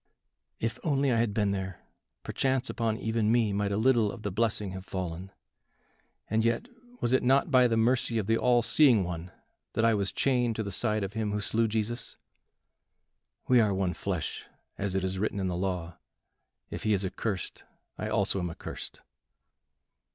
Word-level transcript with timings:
"If 0.59 0.79
only 0.83 1.11
I 1.11 1.19
had 1.19 1.31
been 1.31 1.51
there, 1.51 1.79
perchance 2.23 2.71
upon 2.71 2.97
even 2.97 3.31
me 3.31 3.53
might 3.53 3.71
a 3.71 3.77
little 3.77 4.11
of 4.11 4.23
the 4.23 4.31
blessing 4.31 4.71
have 4.71 4.83
fallen. 4.83 5.29
And 6.27 6.43
yet, 6.43 6.67
was 7.01 7.13
it 7.13 7.21
not 7.21 7.51
by 7.51 7.67
the 7.67 7.77
mercy 7.77 8.17
of 8.17 8.25
the 8.25 8.35
all 8.35 8.63
seeing 8.63 9.03
One 9.03 9.29
that 9.73 9.85
I 9.85 9.93
was 9.93 10.11
chained 10.11 10.55
to 10.55 10.63
the 10.63 10.71
side 10.71 11.03
of 11.03 11.13
him 11.13 11.31
who 11.33 11.39
slew 11.39 11.67
Jesus? 11.67 12.17
We 13.47 13.61
are 13.61 13.75
one 13.75 13.93
flesh, 13.93 14.45
as 14.75 14.95
it 14.95 15.03
is 15.03 15.19
written 15.19 15.39
in 15.39 15.49
the 15.49 15.55
law; 15.55 15.99
if 16.71 16.81
he 16.81 16.93
is 16.93 17.05
accursed, 17.05 17.63
I 17.99 18.09
also 18.09 18.39
am 18.39 18.49
accursed." 18.49 19.01